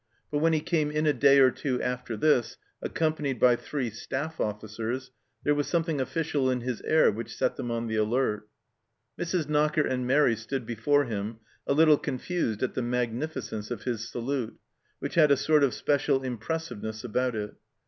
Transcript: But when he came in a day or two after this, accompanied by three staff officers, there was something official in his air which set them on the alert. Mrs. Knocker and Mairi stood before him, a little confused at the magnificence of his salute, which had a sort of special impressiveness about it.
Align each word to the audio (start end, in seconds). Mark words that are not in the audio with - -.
But 0.31 0.39
when 0.39 0.53
he 0.53 0.61
came 0.61 0.89
in 0.89 1.05
a 1.05 1.13
day 1.13 1.37
or 1.37 1.51
two 1.51 1.79
after 1.79 2.17
this, 2.17 2.57
accompanied 2.81 3.39
by 3.39 3.55
three 3.55 3.91
staff 3.91 4.39
officers, 4.39 5.11
there 5.43 5.53
was 5.53 5.67
something 5.67 6.01
official 6.01 6.49
in 6.49 6.61
his 6.61 6.81
air 6.81 7.11
which 7.11 7.35
set 7.35 7.55
them 7.55 7.69
on 7.69 7.85
the 7.85 7.97
alert. 7.97 8.49
Mrs. 9.19 9.47
Knocker 9.47 9.85
and 9.85 10.07
Mairi 10.07 10.35
stood 10.35 10.65
before 10.65 11.05
him, 11.05 11.37
a 11.67 11.73
little 11.73 11.99
confused 11.99 12.63
at 12.63 12.73
the 12.73 12.81
magnificence 12.81 13.69
of 13.69 13.83
his 13.83 14.09
salute, 14.09 14.57
which 14.97 15.13
had 15.13 15.29
a 15.29 15.37
sort 15.37 15.63
of 15.63 15.71
special 15.71 16.23
impressiveness 16.23 17.03
about 17.03 17.35
it. 17.35 17.53